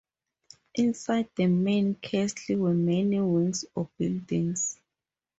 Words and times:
Inside 0.73 1.29
the 1.35 1.45
main 1.45 1.93
castle 1.93 2.57
were 2.57 2.73
many 2.73 3.19
wings 3.19 3.65
or 3.75 3.87
buildings. 3.99 4.79